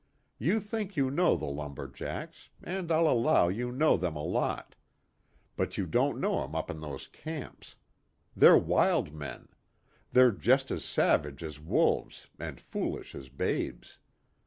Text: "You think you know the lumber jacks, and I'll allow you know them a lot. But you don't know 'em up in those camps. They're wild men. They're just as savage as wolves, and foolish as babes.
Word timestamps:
"You 0.39 0.59
think 0.59 0.97
you 0.97 1.11
know 1.11 1.35
the 1.35 1.45
lumber 1.45 1.87
jacks, 1.87 2.49
and 2.63 2.91
I'll 2.91 3.07
allow 3.07 3.49
you 3.49 3.71
know 3.71 3.97
them 3.97 4.15
a 4.15 4.23
lot. 4.23 4.73
But 5.55 5.77
you 5.77 5.85
don't 5.85 6.19
know 6.19 6.43
'em 6.43 6.55
up 6.55 6.71
in 6.71 6.79
those 6.79 7.05
camps. 7.05 7.75
They're 8.35 8.57
wild 8.57 9.13
men. 9.13 9.49
They're 10.11 10.31
just 10.31 10.71
as 10.71 10.83
savage 10.83 11.43
as 11.43 11.59
wolves, 11.59 12.29
and 12.39 12.59
foolish 12.59 13.13
as 13.13 13.29
babes. 13.29 13.99